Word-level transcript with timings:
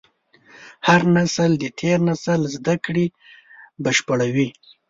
هر 0.87 1.01
نسل 1.15 1.51
د 1.59 1.65
تېر 1.79 1.97
نسل 2.09 2.39
زدهکړې 2.55 3.05
بشپړوي. 3.83 4.49